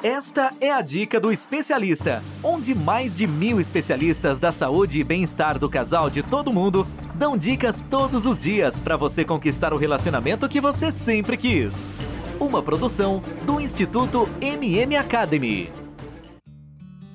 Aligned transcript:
Esta 0.00 0.54
é 0.60 0.70
a 0.70 0.80
dica 0.80 1.18
do 1.18 1.32
especialista, 1.32 2.22
onde 2.40 2.72
mais 2.72 3.16
de 3.16 3.26
mil 3.26 3.60
especialistas 3.60 4.38
da 4.38 4.52
saúde 4.52 5.00
e 5.00 5.02
bem-estar 5.02 5.58
do 5.58 5.68
casal 5.68 6.08
de 6.08 6.22
todo 6.22 6.52
mundo 6.52 6.86
dão 7.16 7.36
dicas 7.36 7.84
todos 7.90 8.24
os 8.24 8.38
dias 8.38 8.78
para 8.78 8.96
você 8.96 9.24
conquistar 9.24 9.72
o 9.72 9.76
relacionamento 9.76 10.48
que 10.48 10.60
você 10.60 10.92
sempre 10.92 11.36
quis. 11.36 11.90
Uma 12.38 12.62
produção 12.62 13.20
do 13.44 13.60
Instituto 13.60 14.30
MM 14.40 14.94
Academy. 14.94 15.72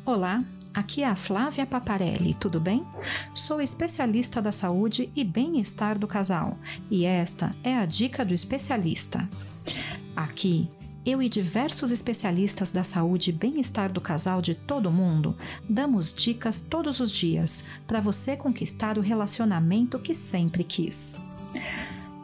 Olá, 0.06 0.44
aqui 0.74 1.04
é 1.04 1.08
a 1.08 1.16
Flávia 1.16 1.66
Paparelli, 1.66 2.34
tudo 2.34 2.60
bem? 2.60 2.86
Sou 3.34 3.62
especialista 3.62 4.42
da 4.42 4.52
saúde 4.52 5.10
e 5.16 5.24
bem-estar 5.24 5.98
do 5.98 6.06
casal 6.06 6.58
e 6.92 7.06
esta 7.06 7.56
é 7.64 7.78
a 7.78 7.86
dica 7.86 8.26
do 8.26 8.34
especialista. 8.34 9.30
Aqui 10.14 10.70
eu 11.06 11.22
e 11.22 11.28
diversos 11.28 11.92
especialistas 11.92 12.72
da 12.72 12.84
saúde 12.84 13.30
e 13.30 13.34
bem-estar 13.34 13.92
do 13.92 14.00
casal 14.00 14.42
de 14.42 14.56
todo 14.56 14.92
mundo 14.92 15.38
damos 15.68 16.14
dicas 16.14 16.62
todos 16.62 17.00
os 17.02 17.12
dias 17.12 17.68
para 17.86 18.00
você 18.00 18.38
conquistar 18.38 18.98
o 18.98 19.02
relacionamento 19.02 20.00
que 20.00 20.14
sempre 20.14 20.64
quis. 20.64 21.18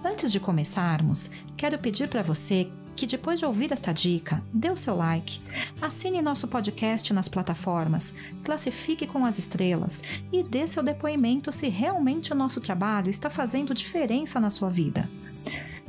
Antes 0.03 0.31
de 0.31 0.39
começarmos, 0.39 1.31
quero 1.57 1.77
pedir 1.77 2.07
para 2.07 2.23
você 2.23 2.71
que 2.95 3.05
depois 3.05 3.39
de 3.39 3.45
ouvir 3.45 3.71
esta 3.71 3.93
dica, 3.93 4.43
dê 4.53 4.69
o 4.69 4.75
seu 4.75 4.95
like, 4.95 5.41
assine 5.81 6.21
nosso 6.21 6.47
podcast 6.47 7.13
nas 7.13 7.29
plataformas, 7.29 8.15
classifique 8.43 9.07
com 9.07 9.25
as 9.25 9.37
estrelas 9.37 10.03
e 10.31 10.41
dê 10.41 10.67
seu 10.67 10.83
depoimento 10.83 11.51
se 11.51 11.69
realmente 11.69 12.31
o 12.31 12.35
nosso 12.35 12.59
trabalho 12.59 13.09
está 13.09 13.29
fazendo 13.29 13.73
diferença 13.73 14.39
na 14.39 14.49
sua 14.49 14.69
vida. 14.69 15.09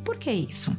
Por 0.05 0.16
que 0.19 0.30
isso? 0.30 0.77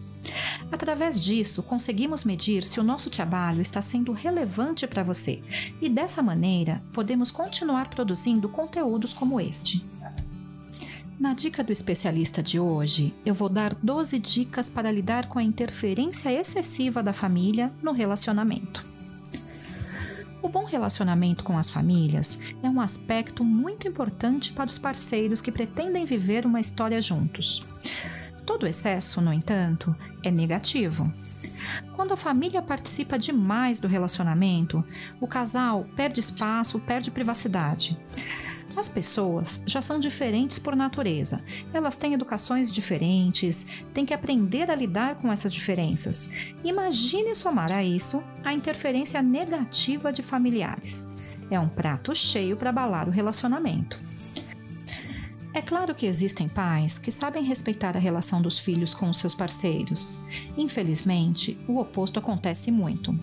Através 0.71 1.19
disso, 1.19 1.61
conseguimos 1.61 2.23
medir 2.23 2.63
se 2.63 2.79
o 2.79 2.83
nosso 2.83 3.09
trabalho 3.09 3.61
está 3.61 3.81
sendo 3.81 4.13
relevante 4.13 4.87
para 4.87 5.03
você 5.03 5.43
e 5.81 5.89
dessa 5.89 6.23
maneira 6.23 6.81
podemos 6.93 7.29
continuar 7.29 7.89
produzindo 7.89 8.47
conteúdos 8.47 9.13
como 9.13 9.39
este. 9.39 9.85
Na 11.19 11.35
dica 11.35 11.63
do 11.63 11.71
especialista 11.71 12.41
de 12.41 12.59
hoje, 12.59 13.13
eu 13.25 13.35
vou 13.35 13.49
dar 13.49 13.75
12 13.75 14.17
dicas 14.17 14.69
para 14.69 14.91
lidar 14.91 15.27
com 15.27 15.37
a 15.37 15.43
interferência 15.43 16.31
excessiva 16.31 17.03
da 17.03 17.13
família 17.13 17.71
no 17.83 17.91
relacionamento. 17.91 18.89
O 20.41 20.49
bom 20.49 20.65
relacionamento 20.65 21.43
com 21.43 21.55
as 21.55 21.69
famílias 21.69 22.39
é 22.63 22.69
um 22.69 22.81
aspecto 22.81 23.43
muito 23.43 23.87
importante 23.87 24.51
para 24.53 24.69
os 24.69 24.79
parceiros 24.79 25.41
que 25.41 25.51
pretendem 25.51 26.05
viver 26.05 26.45
uma 26.45 26.59
história 26.59 26.99
juntos. 26.99 27.67
Todo 28.45 28.67
excesso, 28.67 29.21
no 29.21 29.31
entanto, 29.31 29.95
é 30.23 30.31
negativo. 30.31 31.11
Quando 31.95 32.13
a 32.13 32.17
família 32.17 32.61
participa 32.61 33.17
demais 33.17 33.79
do 33.79 33.87
relacionamento, 33.87 34.83
o 35.19 35.27
casal 35.27 35.85
perde 35.95 36.19
espaço, 36.19 36.79
perde 36.79 37.11
privacidade. 37.11 37.97
As 38.75 38.87
pessoas 38.87 39.61
já 39.65 39.81
são 39.81 39.99
diferentes 39.99 40.57
por 40.57 40.75
natureza. 40.75 41.43
Elas 41.73 41.97
têm 41.97 42.13
educações 42.13 42.71
diferentes, 42.71 43.67
têm 43.93 44.05
que 44.05 44.13
aprender 44.13 44.71
a 44.71 44.75
lidar 44.75 45.15
com 45.15 45.31
essas 45.31 45.53
diferenças. 45.53 46.31
Imagine 46.63 47.35
somar 47.35 47.71
a 47.71 47.83
isso 47.83 48.23
a 48.43 48.53
interferência 48.53 49.21
negativa 49.21 50.11
de 50.11 50.23
familiares. 50.23 51.07
É 51.49 51.59
um 51.59 51.67
prato 51.67 52.15
cheio 52.15 52.55
para 52.55 52.69
abalar 52.69 53.07
o 53.09 53.11
relacionamento. 53.11 54.10
É 55.53 55.61
claro 55.61 55.93
que 55.93 56.05
existem 56.05 56.47
pais 56.47 56.97
que 56.97 57.11
sabem 57.11 57.43
respeitar 57.43 57.97
a 57.97 57.99
relação 57.99 58.41
dos 58.41 58.57
filhos 58.57 58.93
com 58.93 59.09
os 59.09 59.17
seus 59.17 59.35
parceiros. 59.35 60.23
Infelizmente, 60.57 61.57
o 61.67 61.77
oposto 61.77 62.19
acontece 62.19 62.71
muito. 62.71 63.13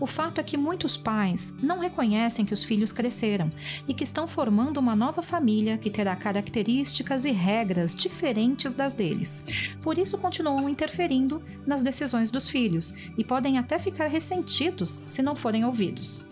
O 0.00 0.06
fato 0.06 0.40
é 0.40 0.44
que 0.44 0.56
muitos 0.56 0.96
pais 0.96 1.54
não 1.62 1.80
reconhecem 1.80 2.46
que 2.46 2.54
os 2.54 2.64
filhos 2.64 2.92
cresceram 2.92 3.52
e 3.86 3.92
que 3.92 4.04
estão 4.04 4.26
formando 4.26 4.78
uma 4.78 4.96
nova 4.96 5.22
família 5.22 5.76
que 5.76 5.90
terá 5.90 6.16
características 6.16 7.24
e 7.24 7.30
regras 7.30 7.94
diferentes 7.94 8.72
das 8.72 8.94
deles. 8.94 9.44
Por 9.82 9.98
isso, 9.98 10.16
continuam 10.16 10.68
interferindo 10.68 11.42
nas 11.66 11.82
decisões 11.82 12.30
dos 12.30 12.48
filhos 12.48 13.10
e 13.18 13.24
podem 13.24 13.58
até 13.58 13.78
ficar 13.78 14.08
ressentidos 14.08 14.90
se 14.90 15.22
não 15.22 15.36
forem 15.36 15.64
ouvidos. 15.64 16.26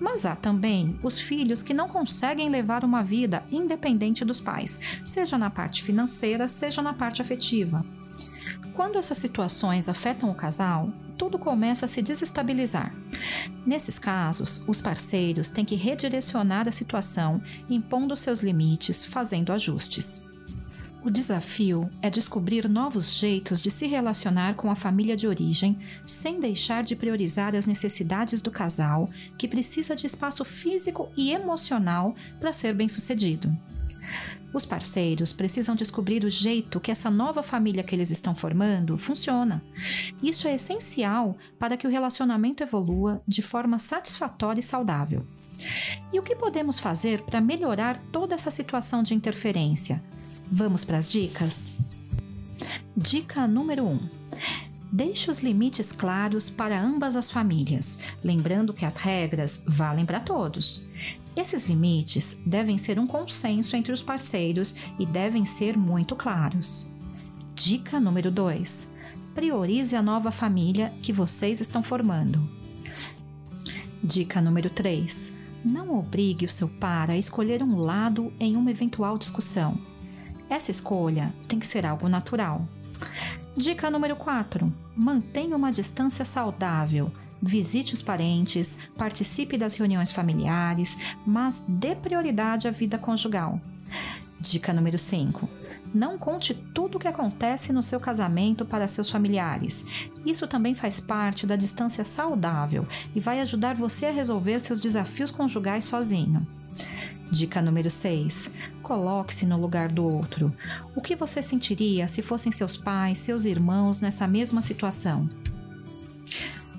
Mas 0.00 0.26
há 0.26 0.34
também 0.34 0.98
os 1.02 1.18
filhos 1.18 1.62
que 1.62 1.74
não 1.74 1.88
conseguem 1.88 2.48
levar 2.48 2.84
uma 2.84 3.02
vida 3.02 3.44
independente 3.50 4.24
dos 4.24 4.40
pais, 4.40 4.80
seja 5.04 5.38
na 5.38 5.50
parte 5.50 5.82
financeira, 5.82 6.48
seja 6.48 6.82
na 6.82 6.92
parte 6.92 7.22
afetiva. 7.22 7.84
Quando 8.74 8.98
essas 8.98 9.18
situações 9.18 9.88
afetam 9.88 10.30
o 10.30 10.34
casal, 10.34 10.92
tudo 11.16 11.38
começa 11.38 11.86
a 11.86 11.88
se 11.88 12.02
desestabilizar. 12.02 12.92
Nesses 13.64 13.98
casos, 13.98 14.64
os 14.66 14.82
parceiros 14.82 15.48
têm 15.48 15.64
que 15.64 15.76
redirecionar 15.76 16.66
a 16.66 16.72
situação, 16.72 17.40
impondo 17.70 18.16
seus 18.16 18.40
limites, 18.40 19.04
fazendo 19.04 19.52
ajustes. 19.52 20.26
O 21.04 21.10
desafio 21.10 21.90
é 22.00 22.08
descobrir 22.08 22.66
novos 22.66 23.18
jeitos 23.18 23.60
de 23.60 23.70
se 23.70 23.86
relacionar 23.86 24.54
com 24.54 24.70
a 24.70 24.74
família 24.74 25.14
de 25.14 25.28
origem, 25.28 25.78
sem 26.06 26.40
deixar 26.40 26.82
de 26.82 26.96
priorizar 26.96 27.54
as 27.54 27.66
necessidades 27.66 28.40
do 28.40 28.50
casal, 28.50 29.10
que 29.36 29.46
precisa 29.46 29.94
de 29.94 30.06
espaço 30.06 30.46
físico 30.46 31.10
e 31.14 31.32
emocional 31.32 32.14
para 32.40 32.54
ser 32.54 32.72
bem-sucedido. 32.72 33.54
Os 34.50 34.64
parceiros 34.64 35.34
precisam 35.34 35.76
descobrir 35.76 36.24
o 36.24 36.30
jeito 36.30 36.80
que 36.80 36.90
essa 36.90 37.10
nova 37.10 37.42
família 37.42 37.82
que 37.82 37.94
eles 37.94 38.10
estão 38.10 38.34
formando 38.34 38.96
funciona. 38.96 39.62
Isso 40.22 40.48
é 40.48 40.54
essencial 40.54 41.36
para 41.58 41.76
que 41.76 41.86
o 41.86 41.90
relacionamento 41.90 42.62
evolua 42.62 43.20
de 43.28 43.42
forma 43.42 43.78
satisfatória 43.78 44.60
e 44.60 44.64
saudável. 44.64 45.26
E 46.10 46.18
o 46.18 46.22
que 46.22 46.34
podemos 46.34 46.80
fazer 46.80 47.20
para 47.24 47.42
melhorar 47.42 47.98
toda 48.10 48.34
essa 48.34 48.50
situação 48.50 49.02
de 49.02 49.12
interferência? 49.12 50.02
Vamos 50.50 50.84
para 50.84 50.98
as 50.98 51.10
dicas? 51.10 51.78
Dica 52.96 53.46
número 53.48 53.84
1. 53.84 53.90
Um. 53.90 54.08
Deixe 54.92 55.28
os 55.28 55.40
limites 55.40 55.90
claros 55.90 56.48
para 56.48 56.80
ambas 56.80 57.16
as 57.16 57.28
famílias, 57.30 57.98
lembrando 58.22 58.72
que 58.72 58.84
as 58.84 58.96
regras 58.96 59.64
valem 59.66 60.06
para 60.06 60.20
todos. 60.20 60.88
Esses 61.34 61.68
limites 61.68 62.40
devem 62.46 62.78
ser 62.78 63.00
um 63.00 63.06
consenso 63.06 63.74
entre 63.74 63.92
os 63.92 64.02
parceiros 64.02 64.76
e 64.98 65.04
devem 65.04 65.44
ser 65.44 65.76
muito 65.76 66.14
claros. 66.14 66.94
Dica 67.56 67.98
número 67.98 68.30
2. 68.30 68.92
Priorize 69.34 69.96
a 69.96 70.02
nova 70.02 70.30
família 70.30 70.92
que 71.02 71.12
vocês 71.12 71.60
estão 71.60 71.82
formando. 71.82 72.48
Dica 74.02 74.40
número 74.40 74.70
3. 74.70 75.36
Não 75.64 75.98
obrigue 75.98 76.46
o 76.46 76.50
seu 76.50 76.68
par 76.68 77.10
a 77.10 77.18
escolher 77.18 77.64
um 77.64 77.76
lado 77.76 78.32
em 78.38 78.54
uma 78.54 78.70
eventual 78.70 79.18
discussão. 79.18 79.93
Essa 80.54 80.70
escolha 80.70 81.34
tem 81.48 81.58
que 81.58 81.66
ser 81.66 81.84
algo 81.84 82.08
natural. 82.08 82.64
Dica 83.56 83.90
número 83.90 84.14
4: 84.14 84.72
mantenha 84.94 85.56
uma 85.56 85.72
distância 85.72 86.24
saudável. 86.24 87.12
Visite 87.42 87.92
os 87.92 88.02
parentes, 88.02 88.78
participe 88.96 89.58
das 89.58 89.74
reuniões 89.74 90.12
familiares, 90.12 90.96
mas 91.26 91.64
dê 91.66 91.96
prioridade 91.96 92.68
à 92.68 92.70
vida 92.70 92.96
conjugal. 92.96 93.60
Dica 94.40 94.72
número 94.72 94.96
5: 94.96 95.48
não 95.92 96.16
conte 96.16 96.54
tudo 96.54 96.98
o 96.98 97.00
que 97.00 97.08
acontece 97.08 97.72
no 97.72 97.82
seu 97.82 97.98
casamento 97.98 98.64
para 98.64 98.86
seus 98.86 99.10
familiares. 99.10 99.88
Isso 100.24 100.46
também 100.46 100.76
faz 100.76 101.00
parte 101.00 101.48
da 101.48 101.56
distância 101.56 102.04
saudável 102.04 102.86
e 103.12 103.18
vai 103.18 103.40
ajudar 103.40 103.74
você 103.74 104.06
a 104.06 104.12
resolver 104.12 104.60
seus 104.60 104.78
desafios 104.78 105.32
conjugais 105.32 105.84
sozinho. 105.84 106.46
Dica 107.30 107.60
número 107.60 107.90
6. 107.90 108.52
Coloque-se 108.82 109.46
no 109.46 109.60
lugar 109.60 109.88
do 109.88 110.04
outro. 110.04 110.54
O 110.94 111.00
que 111.00 111.16
você 111.16 111.42
sentiria 111.42 112.06
se 112.06 112.22
fossem 112.22 112.52
seus 112.52 112.76
pais, 112.76 113.18
seus 113.18 113.44
irmãos 113.44 114.00
nessa 114.00 114.26
mesma 114.26 114.62
situação? 114.62 115.28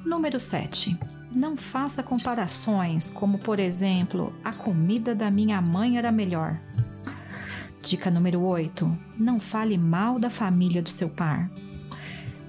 Número 0.06 0.40
7. 0.40 0.98
Não 1.32 1.58
faça 1.58 2.04
comparações, 2.04 3.10
como 3.10 3.40
por 3.40 3.60
exemplo, 3.60 4.34
a 4.44 4.52
comida 4.54 5.16
da 5.16 5.32
minha 5.32 5.60
mãe 5.62 5.98
era 5.98 6.12
melhor. 6.12 6.60
Dica 7.82 8.10
número 8.10 8.42
8. 8.42 8.98
Não 9.18 9.40
fale 9.40 9.78
mal 9.78 10.18
da 10.18 10.30
família 10.30 10.82
do 10.82 10.90
seu 10.90 11.10
par. 11.10 11.50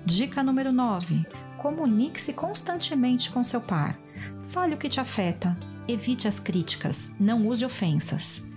Dica 0.04 0.42
número 0.42 0.70
9. 0.72 1.26
Comunique-se 1.58 2.32
constantemente 2.32 3.30
com 3.30 3.42
seu 3.42 3.60
par. 3.60 3.98
Fale 4.44 4.74
o 4.74 4.78
que 4.78 4.88
te 4.88 5.00
afeta, 5.00 5.56
Evite 5.88 6.26
as 6.26 6.40
críticas, 6.40 7.12
não 7.18 7.46
use 7.46 7.64
ofensas. 7.64 8.48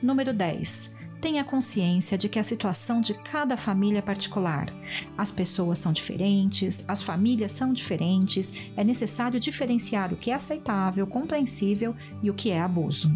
Número 0.00 0.32
10. 0.32 0.94
Tenha 1.20 1.42
consciência 1.42 2.16
de 2.16 2.28
que 2.28 2.38
a 2.38 2.44
situação 2.44 3.00
de 3.00 3.12
cada 3.12 3.56
família 3.56 3.98
é 3.98 4.02
particular. 4.02 4.72
As 5.18 5.32
pessoas 5.32 5.80
são 5.80 5.92
diferentes, 5.92 6.84
as 6.88 7.02
famílias 7.02 7.52
são 7.52 7.72
diferentes, 7.72 8.54
é 8.76 8.84
necessário 8.84 9.40
diferenciar 9.40 10.14
o 10.14 10.16
que 10.16 10.30
é 10.30 10.34
aceitável, 10.34 11.06
compreensível 11.06 11.94
e 12.22 12.30
o 12.30 12.34
que 12.34 12.50
é 12.50 12.60
abuso. 12.60 13.12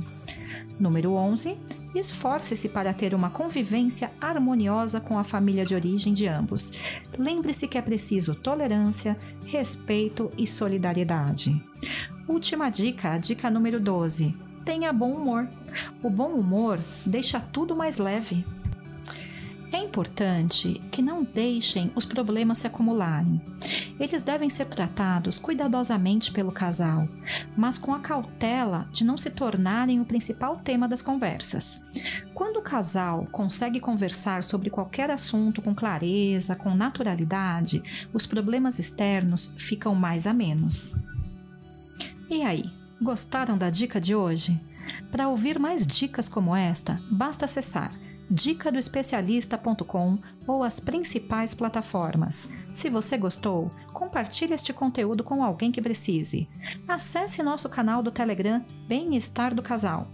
Número 0.79 1.13
11. 1.13 1.57
Esforce-se 1.95 2.69
para 2.69 2.93
ter 2.93 3.15
uma 3.15 3.31
convivência 3.31 4.11
harmoniosa 4.21 5.01
com 5.01 5.19
a 5.19 5.25
família 5.25 5.65
de 5.65 5.75
origem 5.75 6.13
de 6.13 6.27
ambos. 6.27 6.81
Lembre-se 7.17 7.69
que 7.69 7.79
é 7.79 7.83
preciso 7.83 8.35
tolerância, 8.35 9.17
respeito 9.47 10.31
e 10.37 10.47
solidariedade. 10.47 11.63
Última 12.27 12.69
dica, 12.69 13.17
dica 13.19 13.49
número 13.49 13.79
12. 13.79 14.37
Tenha 14.65 14.93
bom 14.93 15.13
humor. 15.13 15.47
O 16.03 16.11
bom 16.11 16.31
humor 16.31 16.79
deixa 17.07 17.39
tudo 17.39 17.77
mais 17.77 17.99
leve. 17.99 18.45
Importante 19.95 20.83
que 20.91 21.01
não 21.01 21.23
deixem 21.23 21.93
os 21.95 22.05
problemas 22.05 22.59
se 22.59 22.67
acumularem. 22.67 23.41
Eles 24.01 24.25
devem 24.25 24.51
ser 24.51 24.65
tratados 24.65 25.39
cuidadosamente 25.39 26.33
pelo 26.33 26.51
casal, 26.51 27.09
mas 27.57 27.79
com 27.79 27.95
a 27.95 28.01
cautela 28.01 28.89
de 28.91 29.05
não 29.05 29.17
se 29.17 29.31
tornarem 29.31 30.01
o 30.01 30.05
principal 30.05 30.57
tema 30.57 30.89
das 30.89 31.01
conversas. 31.01 31.87
Quando 32.35 32.57
o 32.57 32.63
casal 32.63 33.29
consegue 33.31 33.79
conversar 33.79 34.43
sobre 34.43 34.69
qualquer 34.69 35.13
assunto 35.13 35.63
com 35.63 35.73
clareza, 35.73 36.57
com 36.57 36.75
naturalidade, 36.75 37.81
os 38.13 38.27
problemas 38.27 38.81
externos 38.81 39.55
ficam 39.57 39.95
mais 39.95 40.27
amenos. 40.27 40.99
E 42.29 42.43
aí, 42.43 42.65
gostaram 43.01 43.57
da 43.57 43.71
dica 43.71 44.01
de 44.01 44.13
hoje? 44.13 44.61
Para 45.13 45.29
ouvir 45.29 45.57
mais 45.57 45.87
dicas 45.87 46.29
como 46.29 46.55
esta, 46.57 47.01
basta 47.13 47.45
acessar 47.45 47.93
dicadoespecialista.com 48.31 50.19
ou 50.47 50.63
as 50.63 50.81
principais 50.81 51.55
plataformas. 51.55 52.51
Se 52.73 52.91
você 52.91 53.17
gostou, 53.17 53.71
compartilhe 53.93 54.53
este 54.55 54.73
conteúdo 54.73 55.23
com 55.23 55.43
alguém 55.43 55.71
que 55.71 55.83
precise. 55.83 56.49
Acesse 56.89 57.43
nosso 57.43 57.69
canal 57.69 58.03
do 58.03 58.11
Telegram 58.11 58.65
Bem-Estar 58.89 59.55
do 59.55 59.63
Casal. 59.63 60.09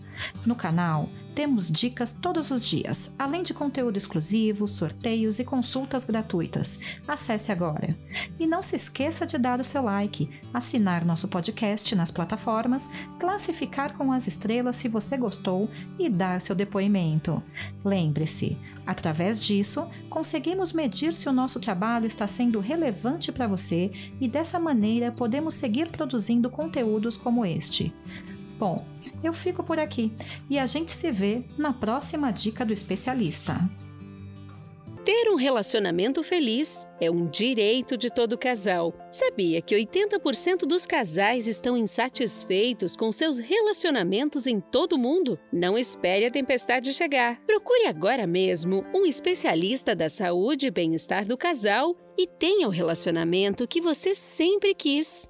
No 0.45 0.55
canal, 0.55 1.09
temos 1.35 1.71
dicas 1.71 2.13
todos 2.13 2.51
os 2.51 2.67
dias, 2.67 3.15
além 3.19 3.43
de 3.43 3.55
conteúdo 3.55 3.97
exclusivo, 3.97 4.67
sorteios 4.67 5.39
e 5.39 5.45
consultas 5.45 6.05
gratuitas. 6.05 6.81
Acesse 7.07 7.53
agora. 7.53 7.97
E 8.39 8.47
não 8.47 8.63
se 8.63 8.77
esqueça 8.77 9.27
de 9.27 9.39
dar 9.39 9.61
o 9.61 9.65
seu 9.65 9.83
like, 9.83 10.29
assinar 10.53 11.05
nosso 11.05 11.29
podcast 11.29 11.95
nas 11.95 12.11
plataformas, 12.11 12.91
classificar 13.19 13.97
com 13.97 14.13
as 14.13 14.27
estrelas 14.27 14.77
se 14.77 14.89
você 14.89 15.17
gostou 15.17 15.71
e 15.99 16.09
dar 16.09 16.41
seu 16.41 16.55
depoimento. 16.55 17.43
Lembre-se, 17.85 18.59
através 18.87 19.41
disso, 19.41 19.87
conseguimos 20.09 20.73
medir 20.73 21.15
se 21.15 21.29
o 21.29 21.33
nosso 21.33 21.61
trabalho 21.61 22.07
está 22.07 22.27
sendo 22.27 22.61
relevante 22.61 23.31
para 23.31 23.47
você 23.47 23.91
e 24.21 24.29
dessa 24.29 24.59
maneira 24.59 25.13
podemos 25.13 25.55
seguir 25.55 25.91
produzindo 25.91 26.51
conteúdos 26.51 27.17
como 27.17 27.45
este. 27.45 27.95
Bom, 28.59 28.85
eu 29.23 29.33
fico 29.33 29.63
por 29.63 29.79
aqui 29.79 30.13
e 30.49 30.59
a 30.59 30.67
gente 30.67 30.91
se 30.91 31.11
vê 31.11 31.45
na 31.57 31.73
próxima 31.73 32.31
dica 32.31 32.65
do 32.65 32.73
especialista. 32.73 33.69
Ter 35.05 35.31
um 35.31 35.37
relacionamento 35.37 36.23
feliz 36.23 36.87
é 37.01 37.11
um 37.11 37.27
direito 37.27 37.97
de 37.97 38.11
todo 38.11 38.37
casal. 38.37 38.95
Sabia 39.11 39.63
que 39.63 39.75
80% 39.75 40.67
dos 40.67 40.85
casais 40.85 41.47
estão 41.47 41.75
insatisfeitos 41.75 42.97
com 42.97 43.11
seus 43.11 43.39
relacionamentos 43.39 44.47
em 44.47 44.61
todo 44.61 44.93
o 44.93 44.99
mundo? 44.99 45.39
Não 45.51 45.79
espere 45.79 46.27
a 46.27 46.31
tempestade 46.31 46.93
chegar. 46.93 47.41
Procure 47.47 47.87
agora 47.87 48.27
mesmo 48.27 48.85
um 48.95 49.07
especialista 49.07 49.97
da 49.97 50.11
saúde 50.11 50.67
e 50.67 50.71
bem-estar 50.71 51.27
do 51.27 51.37
casal 51.37 51.97
e 52.19 52.27
tenha 52.27 52.69
o 52.69 52.71
relacionamento 52.71 53.67
que 53.67 53.81
você 53.81 54.15
sempre 54.15 54.75
quis. 54.75 55.30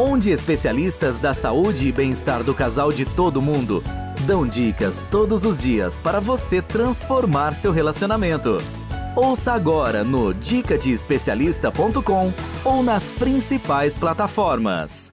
onde 0.00 0.30
especialistas 0.30 1.18
da 1.18 1.34
saúde 1.34 1.88
e 1.88 1.92
bem-estar 1.92 2.42
do 2.42 2.54
casal 2.54 2.90
de 2.90 3.04
todo 3.04 3.42
mundo 3.42 3.84
dão 4.26 4.46
dicas 4.46 5.04
todos 5.10 5.44
os 5.44 5.58
dias 5.58 5.98
para 5.98 6.18
você 6.18 6.62
transformar 6.62 7.54
seu 7.54 7.70
relacionamento. 7.70 8.56
Ouça 9.14 9.52
agora 9.52 10.02
no 10.02 10.32
dicadeespecialista.com 10.32 12.32
ou 12.64 12.82
nas 12.82 13.12
principais 13.12 13.98
plataformas. 13.98 15.10